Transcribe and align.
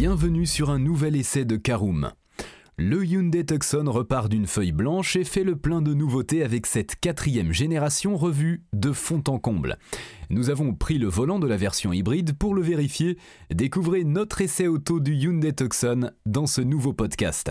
Bienvenue 0.00 0.46
sur 0.46 0.70
un 0.70 0.78
nouvel 0.78 1.16
essai 1.16 1.44
de 1.44 1.56
Karoom. 1.56 2.12
Le 2.76 3.04
Hyundai 3.04 3.44
Tucson 3.44 3.82
repart 3.88 4.28
d'une 4.28 4.46
feuille 4.46 4.70
blanche 4.70 5.16
et 5.16 5.24
fait 5.24 5.42
le 5.42 5.56
plein 5.56 5.82
de 5.82 5.92
nouveautés 5.92 6.44
avec 6.44 6.66
cette 6.66 6.94
quatrième 6.94 7.52
génération 7.52 8.16
revue 8.16 8.62
de 8.72 8.92
fond 8.92 9.24
en 9.26 9.40
comble. 9.40 9.76
Nous 10.30 10.50
avons 10.50 10.72
pris 10.72 10.98
le 10.98 11.08
volant 11.08 11.40
de 11.40 11.48
la 11.48 11.56
version 11.56 11.92
hybride 11.92 12.38
pour 12.38 12.54
le 12.54 12.62
vérifier. 12.62 13.18
Découvrez 13.52 14.04
notre 14.04 14.40
essai 14.40 14.68
auto 14.68 15.00
du 15.00 15.14
Hyundai 15.14 15.52
Tucson 15.52 16.12
dans 16.26 16.46
ce 16.46 16.60
nouveau 16.60 16.92
podcast. 16.92 17.50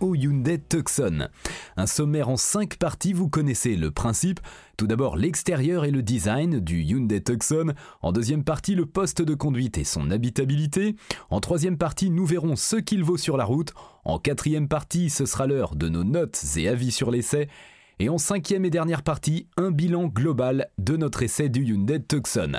Hyundai 0.00 0.58
Tucson. 0.58 1.28
Un 1.76 1.86
sommaire 1.86 2.28
en 2.28 2.36
5 2.36 2.76
parties, 2.76 3.12
vous 3.12 3.28
connaissez 3.28 3.76
le 3.76 3.90
principe. 3.90 4.40
Tout 4.76 4.86
d'abord 4.86 5.16
l'extérieur 5.16 5.84
et 5.84 5.90
le 5.90 6.02
design 6.02 6.60
du 6.60 6.82
Hyundai 6.82 7.22
Tucson. 7.22 7.74
En 8.02 8.12
deuxième 8.12 8.44
partie, 8.44 8.74
le 8.74 8.86
poste 8.86 9.22
de 9.22 9.34
conduite 9.34 9.78
et 9.78 9.84
son 9.84 10.10
habitabilité. 10.10 10.96
En 11.30 11.40
troisième 11.40 11.76
partie, 11.76 12.10
nous 12.10 12.26
verrons 12.26 12.56
ce 12.56 12.76
qu'il 12.76 13.04
vaut 13.04 13.18
sur 13.18 13.36
la 13.36 13.44
route. 13.44 13.72
En 14.04 14.18
quatrième 14.18 14.68
partie, 14.68 15.10
ce 15.10 15.26
sera 15.26 15.46
l'heure 15.46 15.76
de 15.76 15.88
nos 15.88 16.04
notes 16.04 16.42
et 16.56 16.68
avis 16.68 16.92
sur 16.92 17.10
l'essai. 17.10 17.48
Et 17.98 18.08
en 18.08 18.16
cinquième 18.16 18.64
et 18.64 18.70
dernière 18.70 19.02
partie, 19.02 19.46
un 19.58 19.70
bilan 19.70 20.06
global 20.06 20.70
de 20.78 20.96
notre 20.96 21.22
essai 21.22 21.50
du 21.50 21.64
Hyundai 21.64 22.02
Tucson. 22.02 22.52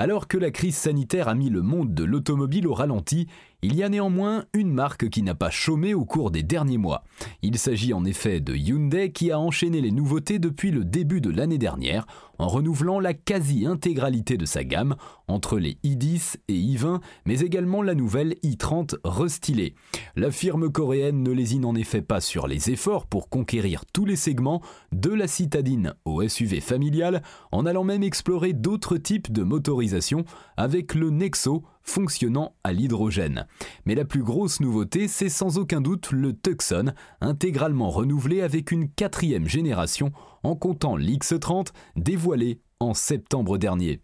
Alors 0.00 0.28
que 0.28 0.38
la 0.38 0.52
crise 0.52 0.76
sanitaire 0.76 1.26
a 1.26 1.34
mis 1.34 1.50
le 1.50 1.60
monde 1.60 1.92
de 1.92 2.04
l'automobile 2.04 2.68
au 2.68 2.72
ralenti, 2.72 3.26
il 3.62 3.74
y 3.74 3.82
a 3.82 3.88
néanmoins 3.88 4.44
une 4.52 4.70
marque 4.70 5.08
qui 5.08 5.22
n'a 5.24 5.34
pas 5.34 5.50
chômé 5.50 5.92
au 5.92 6.04
cours 6.04 6.30
des 6.30 6.44
derniers 6.44 6.78
mois. 6.78 7.02
Il 7.42 7.58
s'agit 7.58 7.92
en 7.92 8.04
effet 8.04 8.38
de 8.38 8.54
Hyundai 8.54 9.10
qui 9.10 9.32
a 9.32 9.40
enchaîné 9.40 9.80
les 9.80 9.90
nouveautés 9.90 10.38
depuis 10.38 10.70
le 10.70 10.84
début 10.84 11.20
de 11.20 11.30
l'année 11.30 11.58
dernière 11.58 12.06
en 12.38 12.48
renouvelant 12.48 13.00
la 13.00 13.14
quasi-intégralité 13.14 14.36
de 14.36 14.46
sa 14.46 14.64
gamme 14.64 14.96
entre 15.26 15.58
les 15.58 15.78
i10 15.84 16.36
et 16.48 16.54
i20 16.54 17.00
mais 17.24 17.40
également 17.40 17.82
la 17.82 17.94
nouvelle 17.94 18.34
i30 18.42 18.96
restylée. 19.04 19.74
La 20.16 20.30
firme 20.30 20.70
coréenne 20.70 21.22
ne 21.22 21.30
lésine 21.30 21.64
en 21.64 21.74
effet 21.74 22.02
pas 22.02 22.20
sur 22.20 22.46
les 22.46 22.70
efforts 22.70 23.06
pour 23.06 23.28
conquérir 23.28 23.84
tous 23.92 24.04
les 24.04 24.16
segments 24.16 24.62
de 24.92 25.10
la 25.10 25.28
citadine 25.28 25.94
au 26.04 26.26
SUV 26.26 26.60
familial 26.60 27.22
en 27.52 27.66
allant 27.66 27.84
même 27.84 28.02
explorer 28.02 28.52
d'autres 28.52 28.96
types 28.96 29.32
de 29.32 29.42
motorisation 29.42 30.24
avec 30.56 30.94
le 30.94 31.10
Nexo 31.10 31.64
fonctionnant 31.88 32.54
à 32.64 32.72
l'hydrogène. 32.72 33.46
Mais 33.84 33.94
la 33.94 34.04
plus 34.04 34.22
grosse 34.22 34.60
nouveauté, 34.60 35.08
c'est 35.08 35.28
sans 35.28 35.58
aucun 35.58 35.80
doute 35.80 36.10
le 36.12 36.32
Tucson, 36.32 36.92
intégralement 37.20 37.90
renouvelé 37.90 38.42
avec 38.42 38.70
une 38.70 38.88
quatrième 38.88 39.48
génération 39.48 40.12
en 40.42 40.54
comptant 40.54 40.96
l'X30 40.96 41.68
dévoilé 41.96 42.60
en 42.80 42.94
septembre 42.94 43.58
dernier. 43.58 44.00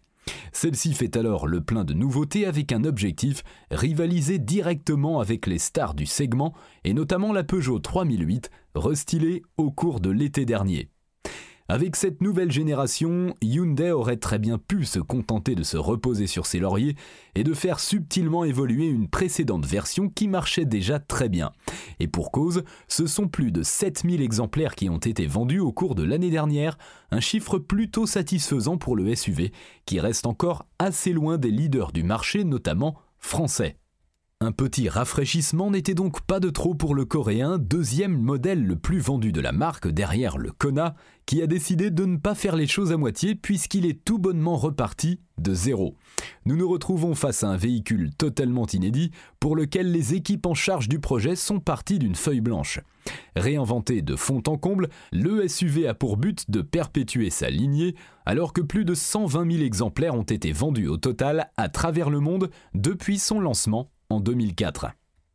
Celle-ci 0.51 0.93
fait 0.93 1.15
alors 1.17 1.47
le 1.47 1.61
plein 1.61 1.83
de 1.83 1.93
nouveautés 1.93 2.45
avec 2.45 2.71
un 2.71 2.83
objectif, 2.83 3.43
rivaliser 3.69 4.39
directement 4.39 5.19
avec 5.19 5.45
les 5.45 5.59
stars 5.59 5.93
du 5.93 6.05
segment 6.05 6.53
et 6.83 6.93
notamment 6.93 7.31
la 7.31 7.43
Peugeot 7.43 7.79
3008, 7.79 8.49
restylée 8.73 9.43
au 9.57 9.71
cours 9.71 9.99
de 9.99 10.09
l'été 10.09 10.45
dernier. 10.45 10.89
Avec 11.67 11.95
cette 11.95 12.21
nouvelle 12.21 12.51
génération, 12.51 13.33
Hyundai 13.41 13.89
aurait 13.89 14.17
très 14.17 14.37
bien 14.37 14.59
pu 14.59 14.85
se 14.85 14.99
contenter 14.99 15.55
de 15.55 15.63
se 15.63 15.77
reposer 15.77 16.27
sur 16.27 16.45
ses 16.45 16.59
lauriers 16.59 16.95
et 17.33 17.43
de 17.43 17.55
faire 17.55 17.79
subtilement 17.79 18.43
évoluer 18.43 18.85
une 18.85 19.07
précédente 19.07 19.65
version 19.65 20.07
qui 20.07 20.27
marchait 20.27 20.65
déjà 20.65 20.99
très 20.99 21.27
bien. 21.27 21.51
Et 21.99 22.07
pour 22.07 22.31
cause, 22.31 22.63
ce 22.87 23.07
sont 23.07 23.27
plus 23.27 23.51
de 23.51 23.63
7000 23.63 24.21
exemplaires 24.21 24.75
qui 24.75 24.89
ont 24.89 24.99
été 24.99 25.25
vendus 25.25 25.59
au 25.59 25.71
cours 25.71 25.95
de 25.95 26.03
l'année 26.03 26.29
dernière, 26.29 26.77
un 27.09 27.19
chiffre 27.19 27.57
plutôt 27.57 28.05
satisfaisant 28.05 28.77
pour 28.77 28.95
le 28.95 29.15
SUV, 29.15 29.51
qui 29.87 29.99
reste 29.99 30.27
encore 30.27 30.67
assez 30.77 31.13
loin 31.13 31.39
des 31.39 31.49
leaders 31.49 31.91
du 31.91 32.03
marché, 32.03 32.43
notamment 32.43 32.95
français. 33.17 33.79
Un 34.41 34.51
petit 34.51 34.89
rafraîchissement 34.89 35.71
n'était 35.71 35.93
donc 35.93 36.19
pas 36.21 36.41
de 36.41 36.49
trop 36.49 36.75
pour 36.75 36.93
le 36.93 37.05
coréen, 37.05 37.57
deuxième 37.57 38.19
modèle 38.19 38.61
le 38.61 38.75
plus 38.75 38.99
vendu 38.99 39.31
de 39.31 39.39
la 39.39 39.53
marque 39.53 39.87
derrière 39.87 40.37
le 40.37 40.51
Kona, 40.51 40.93
qui 41.25 41.41
a 41.41 41.47
décidé 41.47 41.89
de 41.89 42.03
ne 42.03 42.17
pas 42.17 42.35
faire 42.35 42.57
les 42.57 42.67
choses 42.67 42.91
à 42.91 42.97
moitié 42.97 43.35
puisqu'il 43.35 43.85
est 43.85 44.03
tout 44.03 44.19
bonnement 44.19 44.57
reparti 44.57 45.21
de 45.37 45.53
zéro. 45.53 45.95
Nous 46.45 46.57
nous 46.57 46.67
retrouvons 46.67 47.15
face 47.15 47.45
à 47.45 47.47
un 47.47 47.55
véhicule 47.55 48.13
totalement 48.13 48.67
inédit 48.67 49.11
pour 49.39 49.55
lequel 49.55 49.91
les 49.93 50.15
équipes 50.15 50.45
en 50.47 50.53
charge 50.53 50.89
du 50.89 50.99
projet 50.99 51.37
sont 51.37 51.61
parties 51.61 51.97
d'une 51.97 52.15
feuille 52.15 52.41
blanche. 52.41 52.81
Réinventé 53.37 54.01
de 54.01 54.17
fond 54.17 54.43
en 54.47 54.57
comble, 54.57 54.89
le 55.13 55.47
SUV 55.47 55.87
a 55.87 55.93
pour 55.93 56.17
but 56.17 56.51
de 56.51 56.61
perpétuer 56.61 57.29
sa 57.29 57.49
lignée 57.49 57.95
alors 58.25 58.51
que 58.51 58.61
plus 58.61 58.83
de 58.83 58.95
120 58.95 59.49
000 59.49 59.63
exemplaires 59.63 60.15
ont 60.15 60.23
été 60.23 60.51
vendus 60.51 60.87
au 60.87 60.97
total 60.97 61.49
à 61.55 61.69
travers 61.69 62.09
le 62.09 62.19
monde 62.19 62.49
depuis 62.73 63.17
son 63.17 63.39
lancement 63.39 63.89
en 64.15 64.19
2004. 64.21 64.87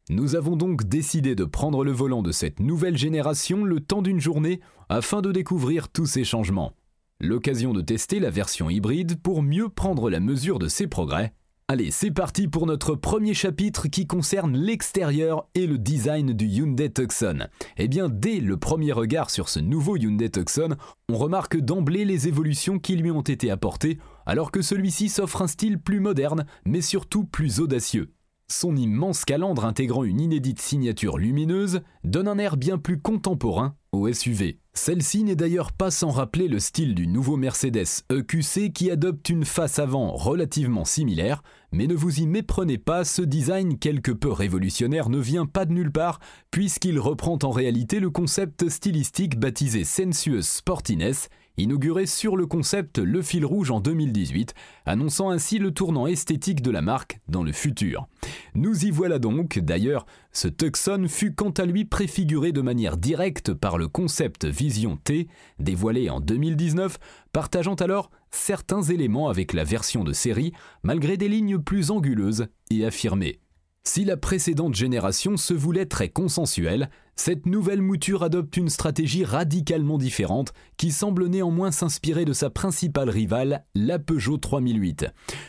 Nous 0.08 0.34
avons 0.34 0.56
donc 0.56 0.84
décidé 0.84 1.34
de 1.34 1.44
prendre 1.44 1.84
le 1.84 1.92
volant 1.92 2.22
de 2.22 2.32
cette 2.32 2.60
nouvelle 2.60 2.96
génération 2.96 3.62
le 3.64 3.80
temps 3.80 4.02
d'une 4.02 4.20
journée 4.20 4.60
afin 4.88 5.20
de 5.20 5.30
découvrir 5.30 5.88
tous 5.88 6.06
ces 6.06 6.24
changements. 6.24 6.72
L'occasion 7.20 7.74
de 7.74 7.82
tester 7.82 8.18
la 8.18 8.30
version 8.30 8.70
hybride 8.70 9.20
pour 9.20 9.42
mieux 9.42 9.68
prendre 9.68 10.08
la 10.08 10.18
mesure 10.18 10.58
de 10.58 10.68
ses 10.68 10.86
progrès. 10.86 11.34
Allez, 11.68 11.91
c'est 11.91 12.10
parti 12.10 12.48
pour 12.48 12.66
notre 12.66 12.94
premier 12.94 13.34
chapitre 13.34 13.86
qui 13.86 14.06
concerne 14.06 14.56
l'extérieur 14.56 15.47
et 15.54 15.66
le 15.66 15.78
design 15.78 16.32
du 16.32 16.47
Hyundai 16.47 16.91
Tucson. 16.91 17.47
Eh 17.76 17.86
bien, 17.86 18.08
dès 18.08 18.41
le 18.41 18.56
premier 18.56 18.92
regard 18.92 19.30
sur 19.30 19.48
ce 19.48 19.60
nouveau 19.60 19.97
Hyundai 19.97 20.30
Tucson, 20.30 20.74
on 21.08 21.16
remarque 21.16 21.58
d'emblée 21.58 22.06
les 22.06 22.26
évolutions 22.26 22.78
qui 22.78 22.97
lui 22.97 23.10
ont 23.10 23.20
été 23.20 23.50
apportées, 23.50 23.98
alors 24.26 24.50
que 24.50 24.62
celui-ci 24.62 25.10
s'offre 25.10 25.42
un 25.42 25.47
style 25.47 25.78
plus 25.78 26.00
moderne, 26.00 26.47
mais 26.64 26.80
surtout 26.80 27.24
plus 27.24 27.60
audacieux. 27.60 28.10
Son 28.53 28.75
immense 28.75 29.25
calandre 29.25 29.65
intégrant 29.65 30.03
une 30.03 30.21
inédite 30.21 30.61
signature 30.61 31.19
lumineuse 31.19 31.83
donne 32.03 32.27
un 32.27 32.37
air 32.37 32.56
bien 32.56 32.78
plus 32.78 33.00
contemporain 33.00 33.77
au 33.93 34.12
SUV. 34.12 34.59
Celle-ci 34.72 35.22
n'est 35.22 35.37
d'ailleurs 35.37 35.71
pas 35.71 35.93
sans 35.93 36.11
rappeler 36.11 36.49
le 36.49 36.59
style 36.59 36.97
du 36.97 37.06
nouveau 37.06 37.37
Mercedes 37.37 38.03
EQC 38.10 38.72
qui 38.72 38.91
adopte 38.91 39.28
une 39.28 39.44
face 39.44 39.78
avant 39.78 40.10
relativement 40.16 40.84
similaire, 40.84 41.44
mais 41.71 41.87
ne 41.87 41.94
vous 41.94 42.19
y 42.19 42.27
méprenez 42.27 42.78
pas, 42.78 43.05
ce 43.05 43.22
design 43.22 43.78
quelque 43.78 44.10
peu 44.10 44.33
révolutionnaire 44.33 45.10
ne 45.10 45.19
vient 45.19 45.47
pas 45.47 45.65
de 45.65 45.72
nulle 45.72 45.93
part, 45.93 46.19
puisqu'il 46.50 46.99
reprend 46.99 47.39
en 47.44 47.50
réalité 47.50 48.00
le 48.00 48.10
concept 48.10 48.69
stylistique 48.69 49.39
baptisé 49.39 49.84
Sensuous 49.84 50.43
Sportiness 50.43 51.28
inauguré 51.60 52.06
sur 52.06 52.37
le 52.37 52.47
concept 52.47 52.98
Le 52.98 53.22
fil 53.22 53.44
rouge 53.44 53.71
en 53.71 53.81
2018, 53.81 54.54
annonçant 54.87 55.31
ainsi 55.31 55.59
le 55.59 55.72
tournant 55.72 56.06
esthétique 56.06 56.62
de 56.62 56.71
la 56.71 56.82
marque 56.82 57.21
dans 57.28 57.43
le 57.43 57.53
futur. 57.53 58.06
Nous 58.54 58.84
y 58.84 58.91
voilà 58.91 59.19
donc, 59.19 59.59
d'ailleurs, 59.59 60.06
ce 60.32 60.48
Tucson 60.48 61.06
fut 61.09 61.34
quant 61.34 61.50
à 61.50 61.65
lui 61.65 61.84
préfiguré 61.84 62.53
de 62.53 62.60
manière 62.60 62.97
directe 62.97 63.53
par 63.53 63.78
le 63.78 63.88
concept 63.88 64.44
Vision 64.44 64.97
T, 64.97 65.28
dévoilé 65.59 66.10
en 66.10 66.21
2019, 66.21 66.98
partageant 67.32 67.75
alors 67.75 68.10
certains 68.30 68.83
éléments 68.83 69.28
avec 69.28 69.53
la 69.53 69.65
version 69.65 70.04
de 70.04 70.12
série, 70.12 70.53
malgré 70.83 71.16
des 71.16 71.28
lignes 71.28 71.59
plus 71.59 71.91
anguleuses 71.91 72.47
et 72.71 72.84
affirmées. 72.84 73.41
Si 73.82 74.04
la 74.04 74.18
précédente 74.18 74.74
génération 74.74 75.38
se 75.38 75.54
voulait 75.54 75.86
très 75.86 76.10
consensuelle, 76.10 76.91
cette 77.16 77.47
nouvelle 77.47 77.80
mouture 77.80 78.22
adopte 78.22 78.59
une 78.59 78.68
stratégie 78.68 79.24
radicalement 79.24 79.97
différente 79.97 80.53
qui 80.77 80.92
semble 80.92 81.28
néanmoins 81.28 81.71
s'inspirer 81.71 82.27
de 82.27 82.34
sa 82.34 82.50
principale 82.50 83.09
rivale, 83.09 83.65
la 83.74 83.98
Peugeot 83.98 84.36
3008. 84.36 85.06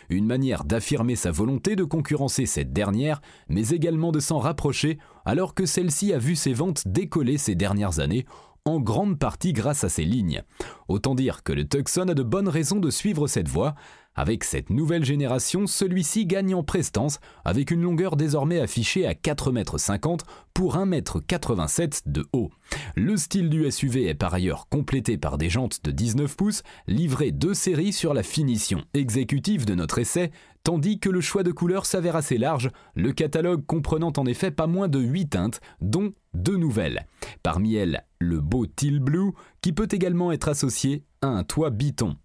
Une 0.09 0.25
manière 0.25 0.63
d'affirmer 0.63 1.17
sa 1.17 1.31
volonté 1.31 1.75
de 1.75 1.83
concurrencer 1.83 2.45
cette 2.45 2.71
dernière, 2.71 3.21
mais 3.49 3.69
également 3.69 4.13
de 4.13 4.21
s'en 4.21 4.39
rapprocher 4.39 4.97
alors 5.25 5.53
que 5.53 5.65
celle-ci 5.65 6.13
a 6.13 6.17
vu 6.17 6.37
ses 6.37 6.53
ventes 6.53 6.87
décoller 6.87 7.37
ces 7.37 7.55
dernières 7.55 7.99
années 7.99 8.25
en 8.65 8.79
grande 8.79 9.17
partie 9.17 9.53
grâce 9.53 9.83
à 9.83 9.89
ces 9.89 10.03
lignes. 10.03 10.43
Autant 10.87 11.15
dire 11.15 11.43
que 11.43 11.53
le 11.53 11.67
Tucson 11.67 12.07
a 12.07 12.13
de 12.13 12.23
bonnes 12.23 12.49
raisons 12.49 12.79
de 12.79 12.89
suivre 12.89 13.27
cette 13.27 13.47
voie, 13.47 13.75
avec 14.15 14.43
cette 14.43 14.69
nouvelle 14.69 15.05
génération, 15.05 15.67
celui-ci 15.67 16.25
gagne 16.25 16.53
en 16.53 16.63
prestance 16.63 17.19
avec 17.45 17.71
une 17.71 17.81
longueur 17.81 18.15
désormais 18.15 18.59
affichée 18.59 19.05
à 19.05 19.13
4,50 19.13 20.11
m 20.11 20.17
pour 20.53 20.75
1,87 20.77 21.81
m 21.81 21.89
de 22.05 22.25
haut. 22.33 22.49
Le 22.95 23.17
style 23.17 23.49
du 23.49 23.69
SUV 23.71 24.07
est 24.07 24.13
par 24.13 24.33
ailleurs 24.33 24.67
complété 24.69 25.17
par 25.17 25.37
des 25.37 25.49
jantes 25.49 25.83
de 25.83 25.91
19 25.91 26.35
pouces 26.35 26.63
livrées 26.87 27.31
deux 27.31 27.53
séries 27.53 27.93
sur 27.93 28.13
la 28.13 28.23
finition 28.23 28.83
exécutive 28.93 29.65
de 29.65 29.75
notre 29.75 29.99
essai, 29.99 30.31
tandis 30.63 30.99
que 30.99 31.09
le 31.09 31.21
choix 31.21 31.43
de 31.43 31.51
couleurs 31.51 31.85
s'avère 31.85 32.15
assez 32.15 32.37
large, 32.37 32.69
le 32.95 33.13
catalogue 33.13 33.65
comprenant 33.65 34.13
en 34.17 34.25
effet 34.25 34.51
pas 34.51 34.67
moins 34.67 34.87
de 34.87 34.99
8 34.99 35.29
teintes, 35.29 35.61
dont 35.79 36.13
deux 36.33 36.57
nouvelles. 36.57 37.05
Parmi 37.43 37.75
elles, 37.75 38.05
le 38.19 38.39
beau 38.39 38.65
teal 38.65 38.99
blue, 38.99 39.31
qui 39.61 39.73
peut 39.73 39.87
également 39.91 40.31
être 40.31 40.49
associé 40.49 41.03
à 41.21 41.27
un 41.27 41.43
toit 41.43 41.69
biton. 41.69 42.15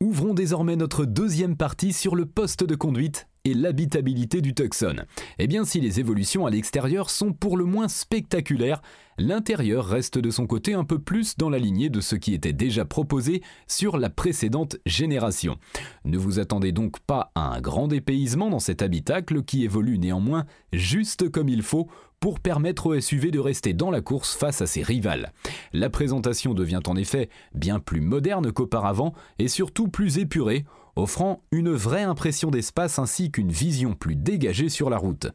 Ouvrons 0.00 0.32
désormais 0.32 0.76
notre 0.76 1.04
deuxième 1.04 1.56
partie 1.56 1.92
sur 1.92 2.14
le 2.14 2.24
poste 2.24 2.62
de 2.62 2.76
conduite 2.76 3.26
et 3.44 3.52
l'habitabilité 3.52 4.40
du 4.40 4.54
Tucson. 4.54 4.94
Eh 5.40 5.48
bien, 5.48 5.64
si 5.64 5.80
les 5.80 5.98
évolutions 5.98 6.46
à 6.46 6.50
l'extérieur 6.50 7.10
sont 7.10 7.32
pour 7.32 7.56
le 7.56 7.64
moins 7.64 7.88
spectaculaires, 7.88 8.80
l'intérieur 9.18 9.84
reste 9.84 10.16
de 10.16 10.30
son 10.30 10.46
côté 10.46 10.72
un 10.72 10.84
peu 10.84 11.00
plus 11.00 11.36
dans 11.36 11.50
la 11.50 11.58
lignée 11.58 11.90
de 11.90 12.00
ce 12.00 12.14
qui 12.14 12.32
était 12.32 12.52
déjà 12.52 12.84
proposé 12.84 13.42
sur 13.66 13.98
la 13.98 14.08
précédente 14.08 14.76
génération. 14.86 15.56
Ne 16.04 16.16
vous 16.16 16.38
attendez 16.38 16.70
donc 16.70 17.00
pas 17.00 17.32
à 17.34 17.56
un 17.56 17.60
grand 17.60 17.88
dépaysement 17.88 18.50
dans 18.50 18.60
cet 18.60 18.82
habitacle 18.82 19.42
qui 19.42 19.64
évolue 19.64 19.98
néanmoins 19.98 20.46
juste 20.72 21.28
comme 21.28 21.48
il 21.48 21.62
faut 21.62 21.88
pour 22.20 22.40
permettre 22.40 22.86
au 22.86 23.00
SUV 23.00 23.30
de 23.30 23.38
rester 23.38 23.72
dans 23.72 23.90
la 23.90 24.00
course 24.00 24.34
face 24.34 24.62
à 24.62 24.66
ses 24.66 24.82
rivales. 24.82 25.32
La 25.72 25.90
présentation 25.90 26.54
devient 26.54 26.80
en 26.86 26.96
effet 26.96 27.28
bien 27.54 27.78
plus 27.78 28.00
moderne 28.00 28.52
qu'auparavant 28.52 29.14
et 29.38 29.48
surtout 29.48 29.88
plus 29.88 30.18
épurée, 30.18 30.64
offrant 30.96 31.42
une 31.52 31.70
vraie 31.70 32.02
impression 32.02 32.50
d'espace 32.50 32.98
ainsi 32.98 33.30
qu'une 33.30 33.52
vision 33.52 33.94
plus 33.94 34.16
dégagée 34.16 34.68
sur 34.68 34.90
la 34.90 34.98
route. 34.98 35.28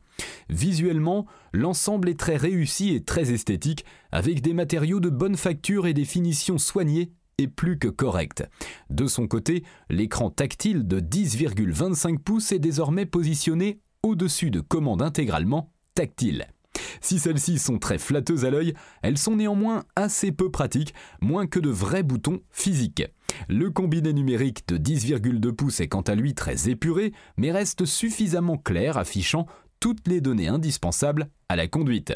Visuellement, 0.49 1.25
l'ensemble 1.53 2.09
est 2.09 2.19
très 2.19 2.35
réussi 2.35 2.93
et 2.93 3.03
très 3.03 3.31
esthétique, 3.31 3.85
avec 4.11 4.41
des 4.41 4.53
matériaux 4.53 4.99
de 4.99 5.09
bonne 5.09 5.37
facture 5.37 5.87
et 5.87 5.93
des 5.93 6.05
finitions 6.05 6.57
soignées 6.57 7.11
et 7.37 7.47
plus 7.47 7.79
que 7.79 7.87
correctes. 7.87 8.47
De 8.89 9.07
son 9.07 9.27
côté, 9.27 9.63
l'écran 9.89 10.29
tactile 10.29 10.87
de 10.87 10.99
10,25 10.99 12.19
pouces 12.19 12.51
est 12.51 12.59
désormais 12.59 13.05
positionné 13.05 13.79
au-dessus 14.03 14.51
de 14.51 14.59
commandes 14.59 15.01
intégralement 15.01 15.71
tactiles. 15.95 16.47
Si 17.01 17.19
celles-ci 17.19 17.59
sont 17.59 17.79
très 17.79 17.97
flatteuses 17.97 18.45
à 18.45 18.49
l'œil, 18.49 18.73
elles 19.01 19.17
sont 19.17 19.35
néanmoins 19.35 19.83
assez 19.95 20.31
peu 20.31 20.49
pratiques, 20.49 20.93
moins 21.21 21.47
que 21.47 21.59
de 21.59 21.69
vrais 21.69 22.03
boutons 22.03 22.39
physiques. 22.49 23.03
Le 23.49 23.69
combiné 23.69 24.13
numérique 24.13 24.67
de 24.67 24.77
10,2 24.77 25.51
pouces 25.51 25.79
est 25.79 25.87
quant 25.87 26.01
à 26.01 26.15
lui 26.15 26.33
très 26.33 26.69
épuré, 26.69 27.13
mais 27.37 27.51
reste 27.51 27.85
suffisamment 27.85 28.57
clair 28.57 28.97
affichant 28.97 29.47
toutes 29.79 30.07
les 30.07 30.21
données 30.21 30.47
indispensables 30.47 31.27
à 31.49 31.57
la 31.57 31.67
conduite. 31.67 32.13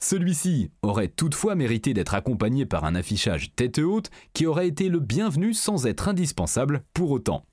Celui-ci 0.00 0.70
aurait 0.82 1.08
toutefois 1.08 1.54
mérité 1.54 1.94
d'être 1.94 2.12
accompagné 2.12 2.66
par 2.66 2.84
un 2.84 2.94
affichage 2.94 3.54
tête 3.56 3.78
haute 3.78 4.10
qui 4.34 4.44
aurait 4.44 4.68
été 4.68 4.90
le 4.90 5.00
bienvenu 5.00 5.54
sans 5.54 5.86
être 5.86 6.08
indispensable 6.08 6.82
pour 6.92 7.10
autant. 7.10 7.46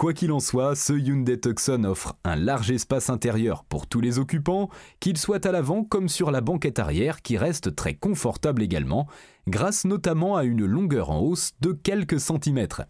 Quoi 0.00 0.14
qu'il 0.14 0.32
en 0.32 0.40
soit, 0.40 0.76
ce 0.76 0.94
Hyundai 0.94 1.38
Tucson 1.38 1.84
offre 1.84 2.16
un 2.24 2.34
large 2.34 2.70
espace 2.70 3.10
intérieur 3.10 3.64
pour 3.64 3.86
tous 3.86 4.00
les 4.00 4.18
occupants, 4.18 4.70
qu'il 4.98 5.18
soit 5.18 5.44
à 5.44 5.52
l'avant 5.52 5.84
comme 5.84 6.08
sur 6.08 6.30
la 6.30 6.40
banquette 6.40 6.78
arrière 6.78 7.20
qui 7.20 7.36
reste 7.36 7.76
très 7.76 7.92
confortable 7.92 8.62
également, 8.62 9.06
grâce 9.46 9.84
notamment 9.84 10.36
à 10.36 10.44
une 10.44 10.64
longueur 10.64 11.10
en 11.10 11.20
hausse 11.20 11.52
de 11.60 11.72
quelques 11.72 12.18
centimètres. 12.18 12.80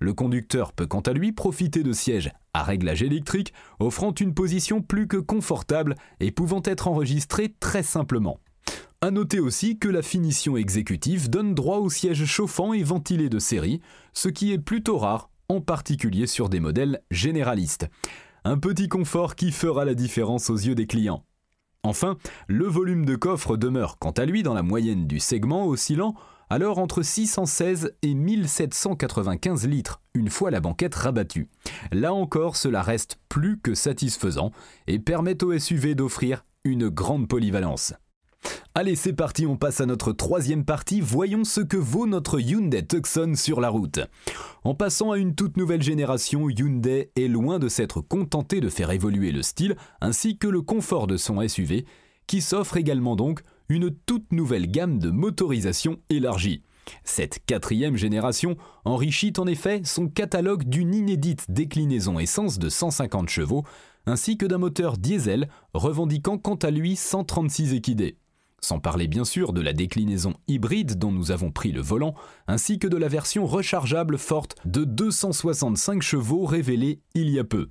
Le 0.00 0.12
conducteur 0.12 0.74
peut 0.74 0.86
quant 0.86 1.00
à 1.00 1.14
lui 1.14 1.32
profiter 1.32 1.82
de 1.82 1.94
sièges 1.94 2.30
à 2.52 2.62
réglage 2.62 3.02
électrique, 3.02 3.54
offrant 3.78 4.12
une 4.12 4.34
position 4.34 4.82
plus 4.82 5.08
que 5.08 5.16
confortable 5.16 5.94
et 6.20 6.30
pouvant 6.30 6.60
être 6.66 6.88
enregistré 6.88 7.54
très 7.58 7.82
simplement. 7.82 8.38
A 9.00 9.10
noter 9.10 9.40
aussi 9.40 9.78
que 9.78 9.88
la 9.88 10.02
finition 10.02 10.58
exécutive 10.58 11.30
donne 11.30 11.54
droit 11.54 11.78
aux 11.78 11.88
sièges 11.88 12.26
chauffants 12.26 12.74
et 12.74 12.82
ventilés 12.82 13.30
de 13.30 13.38
série, 13.38 13.80
ce 14.12 14.28
qui 14.28 14.52
est 14.52 14.58
plutôt 14.58 14.98
rare 14.98 15.29
en 15.50 15.60
particulier 15.60 16.28
sur 16.28 16.48
des 16.48 16.60
modèles 16.60 17.02
généralistes. 17.10 17.88
Un 18.44 18.56
petit 18.56 18.88
confort 18.88 19.34
qui 19.34 19.50
fera 19.50 19.84
la 19.84 19.94
différence 19.94 20.48
aux 20.48 20.56
yeux 20.56 20.76
des 20.76 20.86
clients. 20.86 21.24
Enfin, 21.82 22.16
le 22.46 22.66
volume 22.66 23.04
de 23.04 23.16
coffre 23.16 23.56
demeure 23.56 23.98
quant 23.98 24.12
à 24.12 24.26
lui 24.26 24.44
dans 24.44 24.54
la 24.54 24.62
moyenne 24.62 25.08
du 25.08 25.18
segment 25.18 25.66
oscillant 25.66 26.14
alors 26.50 26.78
entre 26.78 27.02
616 27.02 27.94
et 28.02 28.14
1795 28.14 29.66
litres, 29.66 30.00
une 30.14 30.30
fois 30.30 30.50
la 30.50 30.60
banquette 30.60 30.94
rabattue. 30.94 31.48
Là 31.92 32.12
encore, 32.12 32.56
cela 32.56 32.82
reste 32.82 33.18
plus 33.28 33.58
que 33.58 33.74
satisfaisant 33.74 34.50
et 34.86 34.98
permet 34.98 35.42
au 35.44 35.56
SUV 35.56 35.94
d'offrir 35.94 36.44
une 36.64 36.88
grande 36.88 37.28
polyvalence. 37.28 37.94
Allez, 38.80 38.96
c'est 38.96 39.12
parti, 39.12 39.44
on 39.44 39.58
passe 39.58 39.82
à 39.82 39.84
notre 39.84 40.10
troisième 40.10 40.64
partie. 40.64 41.02
Voyons 41.02 41.44
ce 41.44 41.60
que 41.60 41.76
vaut 41.76 42.06
notre 42.06 42.40
Hyundai 42.40 42.86
Tucson 42.86 43.34
sur 43.36 43.60
la 43.60 43.68
route. 43.68 44.00
En 44.64 44.74
passant 44.74 45.10
à 45.10 45.18
une 45.18 45.34
toute 45.34 45.58
nouvelle 45.58 45.82
génération, 45.82 46.48
Hyundai 46.48 47.10
est 47.14 47.28
loin 47.28 47.58
de 47.58 47.68
s'être 47.68 48.00
contenté 48.00 48.60
de 48.60 48.70
faire 48.70 48.90
évoluer 48.90 49.32
le 49.32 49.42
style 49.42 49.76
ainsi 50.00 50.38
que 50.38 50.46
le 50.46 50.62
confort 50.62 51.06
de 51.06 51.18
son 51.18 51.46
SUV, 51.46 51.84
qui 52.26 52.40
s'offre 52.40 52.78
également 52.78 53.16
donc 53.16 53.42
une 53.68 53.90
toute 53.90 54.32
nouvelle 54.32 54.66
gamme 54.66 54.98
de 54.98 55.10
motorisation 55.10 55.98
élargie. 56.08 56.62
Cette 57.04 57.44
quatrième 57.44 57.98
génération 57.98 58.56
enrichit 58.86 59.34
en 59.36 59.46
effet 59.46 59.82
son 59.84 60.08
catalogue 60.08 60.64
d'une 60.64 60.94
inédite 60.94 61.50
déclinaison 61.50 62.18
essence 62.18 62.58
de 62.58 62.70
150 62.70 63.28
chevaux, 63.28 63.64
ainsi 64.06 64.38
que 64.38 64.46
d'un 64.46 64.56
moteur 64.56 64.96
diesel 64.96 65.50
revendiquant 65.74 66.38
quant 66.38 66.54
à 66.54 66.70
lui 66.70 66.96
136 66.96 67.74
équidés. 67.74 68.16
Sans 68.60 68.78
parler 68.78 69.08
bien 69.08 69.24
sûr 69.24 69.52
de 69.52 69.60
la 69.60 69.72
déclinaison 69.72 70.34
hybride 70.48 70.98
dont 70.98 71.12
nous 71.12 71.30
avons 71.30 71.50
pris 71.50 71.72
le 71.72 71.80
volant, 71.80 72.14
ainsi 72.46 72.78
que 72.78 72.88
de 72.88 72.96
la 72.96 73.08
version 73.08 73.46
rechargeable 73.46 74.18
forte 74.18 74.56
de 74.64 74.84
265 74.84 76.02
chevaux 76.02 76.44
révélée 76.44 77.00
il 77.14 77.30
y 77.30 77.38
a 77.38 77.44
peu. 77.44 77.70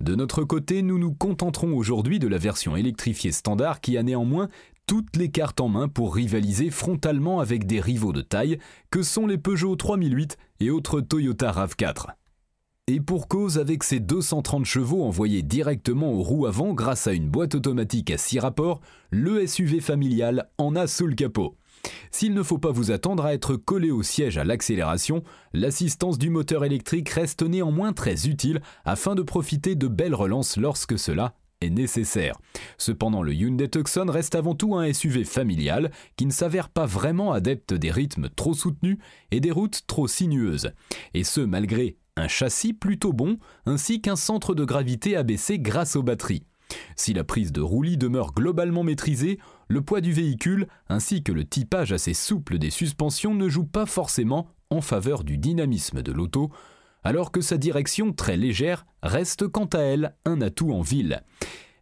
De 0.00 0.14
notre 0.14 0.44
côté, 0.44 0.82
nous 0.82 0.98
nous 0.98 1.12
contenterons 1.12 1.76
aujourd'hui 1.76 2.18
de 2.18 2.28
la 2.28 2.38
version 2.38 2.76
électrifiée 2.76 3.32
standard 3.32 3.80
qui 3.80 3.98
a 3.98 4.02
néanmoins 4.02 4.48
toutes 4.86 5.16
les 5.16 5.30
cartes 5.30 5.60
en 5.60 5.68
main 5.68 5.88
pour 5.88 6.14
rivaliser 6.14 6.70
frontalement 6.70 7.40
avec 7.40 7.66
des 7.66 7.80
rivaux 7.80 8.12
de 8.12 8.22
taille 8.22 8.58
que 8.90 9.02
sont 9.02 9.26
les 9.26 9.38
Peugeot 9.38 9.76
3008 9.76 10.38
et 10.60 10.70
autres 10.70 11.00
Toyota 11.00 11.52
RAV4. 11.52 12.06
Et 12.90 13.00
pour 13.00 13.28
cause, 13.28 13.58
avec 13.58 13.84
ses 13.84 14.00
230 14.00 14.64
chevaux 14.64 15.04
envoyés 15.04 15.42
directement 15.42 16.10
aux 16.10 16.22
roues 16.22 16.46
avant 16.46 16.72
grâce 16.72 17.06
à 17.06 17.12
une 17.12 17.28
boîte 17.28 17.54
automatique 17.54 18.10
à 18.10 18.16
6 18.16 18.38
rapports, 18.38 18.80
le 19.10 19.46
SUV 19.46 19.82
familial 19.82 20.48
en 20.56 20.74
a 20.74 20.86
sous 20.86 21.06
le 21.06 21.14
capot. 21.14 21.54
S'il 22.10 22.32
ne 22.32 22.42
faut 22.42 22.56
pas 22.56 22.72
vous 22.72 22.90
attendre 22.90 23.26
à 23.26 23.34
être 23.34 23.56
collé 23.56 23.90
au 23.90 24.02
siège 24.02 24.38
à 24.38 24.44
l'accélération, 24.44 25.22
l'assistance 25.52 26.16
du 26.16 26.30
moteur 26.30 26.64
électrique 26.64 27.10
reste 27.10 27.42
néanmoins 27.42 27.92
très 27.92 28.26
utile 28.26 28.62
afin 28.86 29.14
de 29.14 29.20
profiter 29.20 29.74
de 29.74 29.86
belles 29.86 30.14
relances 30.14 30.56
lorsque 30.56 30.98
cela 30.98 31.34
est 31.60 31.68
nécessaire. 31.68 32.38
Cependant, 32.78 33.22
le 33.22 33.34
Hyundai 33.34 33.68
Tucson 33.68 34.06
reste 34.08 34.34
avant 34.34 34.54
tout 34.54 34.76
un 34.76 34.90
SUV 34.90 35.24
familial 35.24 35.90
qui 36.16 36.24
ne 36.24 36.32
s'avère 36.32 36.70
pas 36.70 36.86
vraiment 36.86 37.32
adepte 37.32 37.74
des 37.74 37.90
rythmes 37.90 38.30
trop 38.34 38.54
soutenus 38.54 38.96
et 39.30 39.40
des 39.40 39.50
routes 39.50 39.82
trop 39.86 40.08
sinueuses. 40.08 40.72
Et 41.12 41.24
ce, 41.24 41.42
malgré 41.42 41.98
un 42.18 42.28
châssis 42.28 42.72
plutôt 42.72 43.12
bon, 43.12 43.38
ainsi 43.66 44.00
qu'un 44.00 44.16
centre 44.16 44.54
de 44.54 44.64
gravité 44.64 45.16
abaissé 45.16 45.58
grâce 45.58 45.96
aux 45.96 46.02
batteries. 46.02 46.44
Si 46.96 47.14
la 47.14 47.24
prise 47.24 47.52
de 47.52 47.60
roulis 47.60 47.96
demeure 47.96 48.32
globalement 48.32 48.82
maîtrisée, 48.82 49.38
le 49.68 49.82
poids 49.82 50.00
du 50.00 50.12
véhicule 50.12 50.68
ainsi 50.88 51.22
que 51.22 51.32
le 51.32 51.44
typage 51.44 51.92
assez 51.92 52.14
souple 52.14 52.58
des 52.58 52.70
suspensions 52.70 53.34
ne 53.34 53.48
jouent 53.48 53.64
pas 53.64 53.86
forcément 53.86 54.48
en 54.70 54.80
faveur 54.80 55.24
du 55.24 55.38
dynamisme 55.38 56.02
de 56.02 56.12
l'auto, 56.12 56.50
alors 57.04 57.32
que 57.32 57.40
sa 57.40 57.56
direction 57.56 58.12
très 58.12 58.36
légère 58.36 58.86
reste 59.02 59.48
quant 59.48 59.66
à 59.66 59.78
elle 59.78 60.14
un 60.24 60.40
atout 60.40 60.72
en 60.72 60.82
ville. 60.82 61.22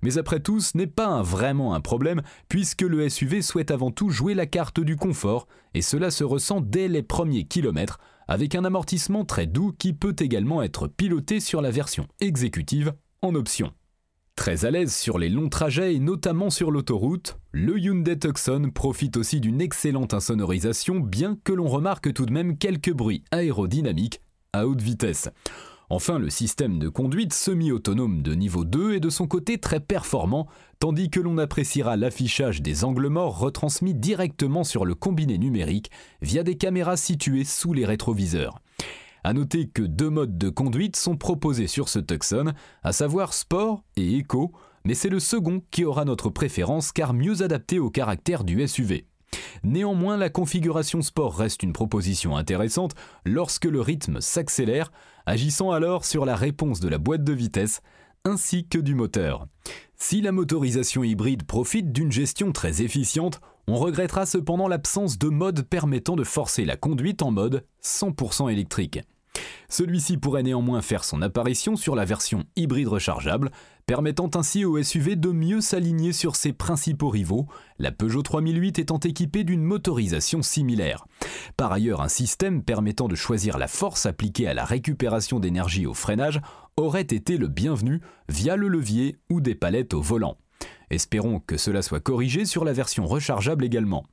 Mais 0.06 0.18
après 0.18 0.38
tout, 0.38 0.60
ce 0.60 0.76
n'est 0.78 0.86
pas 0.86 1.20
vraiment 1.20 1.74
un 1.74 1.80
problème, 1.80 2.22
puisque 2.48 2.82
le 2.82 3.08
SUV 3.08 3.42
souhaite 3.42 3.72
avant 3.72 3.90
tout 3.90 4.08
jouer 4.08 4.34
la 4.34 4.46
carte 4.46 4.78
du 4.78 4.94
confort, 4.94 5.48
et 5.74 5.82
cela 5.82 6.12
se 6.12 6.22
ressent 6.22 6.60
dès 6.60 6.86
les 6.86 7.02
premiers 7.02 7.42
kilomètres, 7.42 7.98
avec 8.28 8.54
un 8.54 8.64
amortissement 8.64 9.24
très 9.24 9.48
doux 9.48 9.72
qui 9.76 9.92
peut 9.92 10.14
également 10.16 10.62
être 10.62 10.86
piloté 10.86 11.40
sur 11.40 11.60
la 11.60 11.72
version 11.72 12.06
exécutive 12.20 12.92
en 13.20 13.34
option. 13.34 13.72
Très 14.36 14.64
à 14.64 14.70
l'aise 14.70 14.94
sur 14.94 15.18
les 15.18 15.28
longs 15.28 15.48
trajets 15.48 15.96
et 15.96 15.98
notamment 15.98 16.50
sur 16.50 16.70
l'autoroute, 16.70 17.36
le 17.50 17.76
Hyundai 17.76 18.16
Tucson 18.16 18.70
profite 18.72 19.16
aussi 19.16 19.40
d'une 19.40 19.60
excellente 19.60 20.14
insonorisation 20.14 21.00
bien 21.00 21.36
que 21.42 21.52
l'on 21.52 21.66
remarque 21.66 22.12
tout 22.12 22.26
de 22.26 22.32
même 22.32 22.58
quelques 22.58 22.92
bruits 22.92 23.24
aérodynamiques 23.32 24.20
à 24.52 24.68
haute 24.68 24.82
vitesse. 24.82 25.30
Enfin, 25.88 26.18
le 26.18 26.30
système 26.30 26.80
de 26.80 26.88
conduite 26.88 27.32
semi-autonome 27.32 28.22
de 28.22 28.34
niveau 28.34 28.64
2 28.64 28.96
est 28.96 29.00
de 29.00 29.08
son 29.08 29.28
côté 29.28 29.58
très 29.58 29.78
performant, 29.78 30.48
tandis 30.80 31.10
que 31.10 31.20
l'on 31.20 31.38
appréciera 31.38 31.96
l'affichage 31.96 32.60
des 32.60 32.82
angles 32.82 33.06
morts 33.06 33.38
retransmis 33.38 33.94
directement 33.94 34.64
sur 34.64 34.84
le 34.84 34.96
combiné 34.96 35.38
numérique 35.38 35.92
via 36.22 36.42
des 36.42 36.56
caméras 36.56 36.96
situées 36.96 37.44
sous 37.44 37.72
les 37.72 37.86
rétroviseurs. 37.86 38.58
A 39.22 39.32
noter 39.32 39.68
que 39.68 39.82
deux 39.82 40.10
modes 40.10 40.38
de 40.38 40.48
conduite 40.48 40.96
sont 40.96 41.16
proposés 41.16 41.68
sur 41.68 41.88
ce 41.88 42.00
Tucson, 42.00 42.52
à 42.82 42.92
savoir 42.92 43.32
Sport 43.32 43.84
et 43.96 44.20
Eco, 44.20 44.52
mais 44.84 44.94
c'est 44.94 45.08
le 45.08 45.20
second 45.20 45.62
qui 45.70 45.84
aura 45.84 46.04
notre 46.04 46.30
préférence 46.30 46.90
car 46.90 47.14
mieux 47.14 47.42
adapté 47.42 47.78
au 47.78 47.90
caractère 47.90 48.42
du 48.42 48.66
SUV. 48.66 49.06
Néanmoins, 49.64 50.16
la 50.16 50.30
configuration 50.30 51.02
sport 51.02 51.36
reste 51.36 51.62
une 51.62 51.72
proposition 51.72 52.36
intéressante 52.36 52.94
lorsque 53.24 53.64
le 53.64 53.80
rythme 53.80 54.20
s'accélère, 54.20 54.92
agissant 55.26 55.72
alors 55.72 56.04
sur 56.04 56.24
la 56.24 56.36
réponse 56.36 56.80
de 56.80 56.88
la 56.88 56.98
boîte 56.98 57.24
de 57.24 57.32
vitesse 57.32 57.82
ainsi 58.24 58.66
que 58.66 58.78
du 58.78 58.94
moteur. 58.94 59.46
Si 59.96 60.20
la 60.20 60.32
motorisation 60.32 61.04
hybride 61.04 61.44
profite 61.44 61.92
d'une 61.92 62.12
gestion 62.12 62.52
très 62.52 62.82
efficiente, 62.82 63.40
on 63.68 63.76
regrettera 63.76 64.26
cependant 64.26 64.68
l'absence 64.68 65.18
de 65.18 65.28
mode 65.28 65.62
permettant 65.62 66.16
de 66.16 66.24
forcer 66.24 66.64
la 66.64 66.76
conduite 66.76 67.22
en 67.22 67.30
mode 67.30 67.64
100% 67.82 68.50
électrique. 68.50 69.00
Celui-ci 69.68 70.16
pourrait 70.16 70.42
néanmoins 70.42 70.82
faire 70.82 71.04
son 71.04 71.22
apparition 71.22 71.76
sur 71.76 71.96
la 71.96 72.04
version 72.04 72.44
hybride 72.56 72.88
rechargeable, 72.88 73.50
permettant 73.86 74.30
ainsi 74.34 74.64
au 74.64 74.82
SUV 74.82 75.14
de 75.14 75.30
mieux 75.30 75.60
s'aligner 75.60 76.12
sur 76.12 76.34
ses 76.34 76.52
principaux 76.52 77.08
rivaux, 77.08 77.46
la 77.78 77.92
Peugeot 77.92 78.22
3008 78.22 78.80
étant 78.80 78.98
équipée 78.98 79.44
d'une 79.44 79.62
motorisation 79.62 80.42
similaire. 80.42 81.06
Par 81.56 81.72
ailleurs, 81.72 82.00
un 82.00 82.08
système 82.08 82.64
permettant 82.64 83.06
de 83.06 83.14
choisir 83.14 83.58
la 83.58 83.68
force 83.68 84.04
appliquée 84.04 84.48
à 84.48 84.54
la 84.54 84.64
récupération 84.64 85.38
d'énergie 85.38 85.86
au 85.86 85.94
freinage 85.94 86.40
aurait 86.76 87.02
été 87.02 87.36
le 87.38 87.46
bienvenu 87.46 88.00
via 88.28 88.56
le 88.56 88.66
levier 88.66 89.18
ou 89.30 89.40
des 89.40 89.54
palettes 89.54 89.94
au 89.94 90.02
volant. 90.02 90.36
Espérons 90.90 91.38
que 91.38 91.56
cela 91.56 91.80
soit 91.80 92.00
corrigé 92.00 92.44
sur 92.44 92.64
la 92.64 92.72
version 92.72 93.06
rechargeable 93.06 93.64
également. 93.64 94.04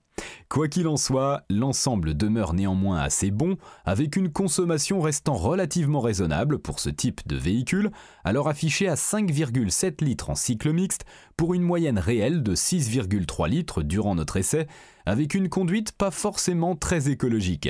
Quoi 0.50 0.68
qu'il 0.68 0.88
en 0.88 0.98
soit, 0.98 1.44
l'ensemble 1.50 2.16
demeure 2.16 2.54
néanmoins 2.54 3.00
assez 3.00 3.32
bon, 3.32 3.58
avec 3.86 4.16
une 4.16 4.32
consommation 4.32 5.02
restant 5.02 5.34
relativement 5.34 6.00
raisonnable 6.00 6.60
pour 6.60 6.80
ce 6.80 6.90
type 6.90 7.28
de 7.28 7.36
véhicule, 7.36 7.92
alors 8.24 8.48
affiché 8.48 8.88
à 8.88 8.94
5,7 8.94 10.04
litres 10.04 10.30
en 10.30 10.36
cycle 10.36 10.72
mixte, 10.72 11.06
pour 11.38 11.56
une 11.56 11.64
moyenne 11.64 11.98
réelle 11.98 12.44
de 12.44 12.56
6,3 12.56 13.50
litres 13.50 13.82
durant 13.82 14.14
notre 14.14 14.38
essai, 14.38 14.68
avec 15.06 15.34
une 15.34 15.50
conduite 15.50 15.92
pas 15.92 16.12
forcément 16.12 16.76
très 16.76 17.10
écologique. 17.10 17.70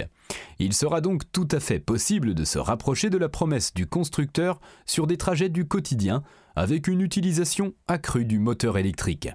Il 0.60 0.74
sera 0.74 1.00
donc 1.00 1.24
tout 1.32 1.48
à 1.52 1.60
fait 1.60 1.80
possible 1.80 2.34
de 2.34 2.44
se 2.44 2.60
rapprocher 2.60 3.10
de 3.10 3.18
la 3.18 3.30
promesse 3.30 3.74
du 3.74 3.88
constructeur 3.88 4.60
sur 4.86 5.08
des 5.08 5.18
trajets 5.18 5.50
du 5.50 5.68
quotidien, 5.68 6.24
avec 6.56 6.88
une 6.88 7.02
utilisation 7.02 7.74
accrue 7.88 8.26
du 8.26 8.40
moteur 8.40 8.78
électrique. 8.78 9.30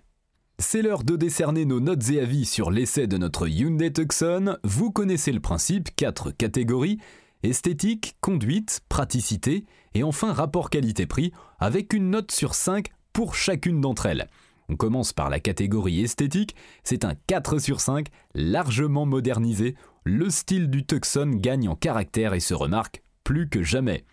C'est 0.61 0.83
l'heure 0.83 1.05
de 1.05 1.15
décerner 1.15 1.65
nos 1.65 1.79
notes 1.79 2.11
et 2.11 2.21
avis 2.21 2.45
sur 2.45 2.73
l'essai 2.73 3.07
de 3.07 3.17
notre 3.17 3.47
Hyundai 3.47 3.93
Tucson. 3.93 4.57
Vous 4.65 4.91
connaissez 4.91 5.31
le 5.31 5.39
principe, 5.39 5.95
quatre 5.95 6.33
catégories 6.33 6.99
esthétique, 7.45 8.17
conduite, 8.21 8.81
praticité 8.89 9.67
et 9.95 10.03
enfin 10.03 10.33
rapport 10.33 10.69
qualité-prix 10.69 11.33
avec 11.61 11.93
une 11.93 12.11
note 12.11 12.33
sur 12.33 12.57
5 12.57 12.89
pour 13.13 13.37
chacune 13.37 13.81
d'entre 13.81 14.07
elles. 14.07 14.27
On 14.69 14.75
commence 14.75 15.13
par 15.13 15.31
la 15.31 15.39
catégorie 15.39 16.01
esthétique, 16.01 16.57
c'est 16.83 17.05
un 17.05 17.15
4 17.29 17.61
sur 17.61 17.81
5, 17.81 18.09
largement 18.35 19.07
modernisé. 19.07 19.77
Le 20.03 20.29
style 20.29 20.71
du 20.71 20.85
Tucson 20.85 21.31
gagne 21.37 21.69
en 21.69 21.77
caractère 21.77 22.35
et 22.35 22.41
se 22.41 22.55
remarque 22.55 23.05
plus 23.23 23.49
que 23.49 23.63
jamais. 23.63 24.05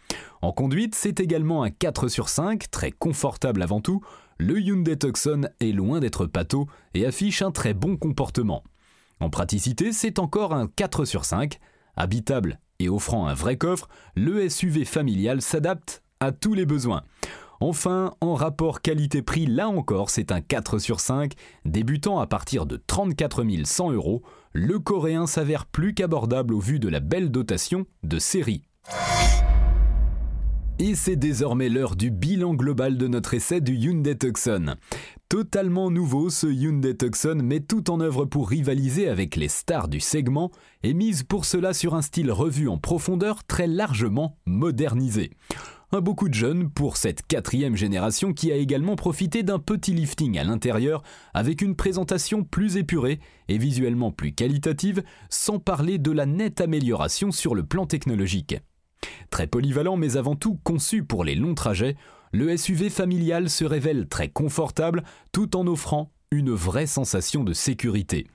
En 0.44 0.52
conduite, 0.52 0.94
c'est 0.94 1.20
également 1.20 1.64
un 1.64 1.72
4 1.72 2.08
sur 2.08 2.30
5, 2.30 2.70
très 2.70 2.92
confortable 2.92 3.64
avant 3.64 3.82
tout 3.82 4.02
le 4.38 4.60
Hyundai 4.60 4.98
Tucson 4.98 5.50
est 5.60 5.72
loin 5.72 6.00
d'être 6.00 6.25
pâteau 6.25 6.68
et 6.94 7.06
affiche 7.06 7.42
un 7.42 7.51
très 7.51 7.74
bon 7.74 7.98
comportement. 7.98 8.63
En 9.20 9.30
praticité, 9.30 9.94
c'est 9.94 10.20
encore 10.20 10.54
un 10.54 10.68
4 10.68 11.06
sur 11.06 11.25
5. 11.25 11.60
Habitable 11.96 12.60
et 12.80 12.89
offrant 12.89 13.27
un 13.27 13.34
vrai 13.34 13.58
coffre, 13.58 13.88
le 14.15 14.50
SUV 14.50 14.84
familial 14.84 15.42
s'adapte 15.42 16.04
à 16.20 16.32
tous 16.32 16.54
les 16.54 16.65
besoins. 16.65 17.04
Enfin, 17.62 18.13
en 18.20 18.34
rapport 18.34 18.82
qualité-prix, 18.82 19.46
là 19.46 19.70
encore, 19.70 20.10
c'est 20.10 20.32
un 20.32 20.42
4 20.42 20.80
sur 20.80 21.00
5. 21.00 21.34
Débutant 21.63 22.20
à 22.20 22.27
partir 22.27 22.65
de 22.65 22.75
34 22.75 23.44
100 23.63 23.92
euros, 23.92 24.24
le 24.51 24.80
coréen 24.80 25.25
s'avère 25.27 25.65
plus 25.65 25.94
qu'abordable 25.94 26.54
au 26.54 26.60
vu 26.60 26.80
de 26.80 26.89
la 26.89 27.00
belle 27.00 27.32
dotation 27.32 27.86
de 28.04 28.20
série. 28.20 28.63
Et 30.77 30.94
c'est 30.94 31.15
désormais 31.15 31.70
l'heure 31.70 31.96
du 31.96 32.12
bilan 32.12 32.53
global 32.53 32.98
de 32.98 33.08
notre 33.08 33.34
essai 33.34 33.62
du 33.62 33.75
Hyundai 33.75 34.17
Tucson. 34.17 34.75
Totalement 35.29 35.89
nouveau, 35.89 36.29
ce 36.29 36.48
Hyundai 36.48 36.98
Tucson 36.98 37.39
met 37.41 37.62
tout 37.62 37.89
en 37.89 38.01
œuvre 38.01 38.25
pour 38.25 38.50
rivaliser 38.50 39.08
avec 39.08 39.38
les 39.38 39.48
stars 39.48 39.88
du 39.88 40.01
segment 40.01 40.51
et 40.84 40.94
mise 40.94 41.24
pour 41.24 41.46
cela 41.46 41.74
sur 41.74 41.96
un 41.96 42.01
style 42.01 42.29
revu 42.29 42.67
en 42.67 42.77
profondeur 42.77 43.46
très 43.46 43.67
largement 43.67 44.38
modernisé. 44.46 45.32
Un 45.94 46.01
beaucoup 46.01 46.27
de 46.27 46.34
jeunes 46.34 46.70
pour 46.70 46.98
cette 46.98 47.25
quatrième 47.25 47.77
génération 47.77 48.34
qui 48.34 48.51
a 48.51 48.58
également 48.58 48.98
profité 48.98 49.44
d'un 49.44 49.60
petit 49.60 49.94
lifting 49.94 50.38
à 50.38 50.44
l'intérieur 50.44 51.03
avec 51.34 51.62
une 51.62 51.77
présentation 51.77 52.44
plus 52.44 52.75
épurée 52.75 53.22
et 53.48 53.58
visuellement 53.58 54.12
plus 54.12 54.34
qualitative, 54.34 55.03
sans 55.29 55.58
parler 55.58 56.00
de 56.00 56.12
la 56.12 56.25
nette 56.25 56.60
amélioration 56.60 57.32
sur 57.32 57.55
le 57.55 57.63
plan 57.63 57.86
technologique. 57.86 58.58
Très 59.36 59.48
polyvalent 59.48 59.98
mais 59.98 60.15
avant 60.15 60.38
tout 60.38 60.58
conçu 60.63 61.04
pour 61.04 61.25
les 61.25 61.36
longs 61.36 61.56
trajets, 61.56 61.98
le 62.32 62.56
SUV 62.56 62.89
familial 62.89 63.50
se 63.50 63.65
révèle 63.65 64.08
très 64.08 64.30
confortable 64.30 65.04
tout 65.34 65.58
en 65.58 65.68
offrant 65.68 66.10
une 66.32 66.51
vraie 66.51 66.88
sensation 66.88 67.44
de 67.44 67.51
sécurité. 67.51 68.27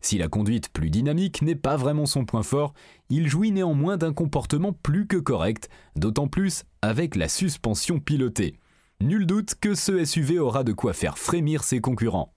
Si 0.00 0.16
la 0.16 0.28
conduite 0.28 0.70
plus 0.70 0.88
dynamique 0.88 1.42
n'est 1.42 1.56
pas 1.56 1.76
vraiment 1.76 2.06
son 2.06 2.24
point 2.24 2.42
fort, 2.42 2.72
il 3.10 3.28
jouit 3.28 3.52
néanmoins 3.52 3.98
d'un 3.98 4.14
comportement 4.14 4.72
plus 4.72 5.06
que 5.06 5.18
correct, 5.18 5.68
d'autant 5.94 6.26
plus 6.26 6.64
avec 6.80 7.16
la 7.16 7.28
suspension 7.28 8.00
pilotée. 8.00 8.54
Nul 9.02 9.26
doute 9.26 9.56
que 9.60 9.74
ce 9.74 10.06
SUV 10.06 10.38
aura 10.38 10.64
de 10.64 10.72
quoi 10.72 10.94
faire 10.94 11.18
frémir 11.18 11.64
ses 11.64 11.82
concurrents. 11.82 12.32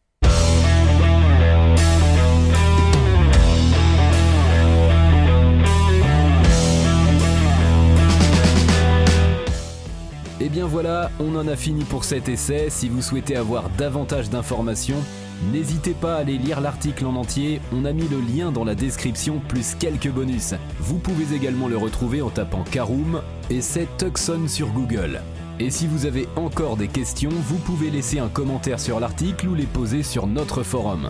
En 11.39 11.48
a 11.48 11.55
fini 11.55 11.86
pour 11.86 12.03
cet 12.03 12.27
essai. 12.27 12.67
Si 12.69 12.89
vous 12.89 13.01
souhaitez 13.01 13.38
avoir 13.38 13.69
davantage 13.77 14.29
d'informations, 14.29 15.01
n'hésitez 15.53 15.93
pas 15.93 16.15
à 16.15 16.19
aller 16.19 16.38
lire 16.38 16.60
l'article 16.60 17.05
en 17.05 17.15
entier. 17.15 17.62
On 17.74 17.86
a 17.86 17.93
mis 17.93 18.08
le 18.10 18.19
lien 18.19 18.51
dans 18.51 18.65
la 18.65 18.75
description 18.75 19.41
plus 19.48 19.75
quelques 19.75 20.10
bonus. 20.10 20.53
Vous 20.79 20.98
pouvez 20.98 21.34
également 21.34 21.69
le 21.69 21.77
retrouver 21.77 22.22
en 22.22 22.29
tapant 22.29 22.63
Caroom 22.63 23.22
et 23.50 23.62
c'est 23.62 23.88
Tucson 23.98 24.48
sur 24.48 24.67
Google. 24.69 25.22
Et 25.60 25.69
si 25.69 25.88
vous 25.88 26.05
avez 26.05 26.27
encore 26.36 26.75
des 26.75 26.89
questions, 26.89 27.31
vous 27.31 27.58
pouvez 27.58 27.89
laisser 27.89 28.19
un 28.19 28.29
commentaire 28.29 28.79
sur 28.79 29.00
l'article 29.00 29.48
ou 29.48 29.55
les 29.55 29.65
poser 29.65 30.03
sur 30.03 30.27
notre 30.27 30.63
forum. 30.63 31.10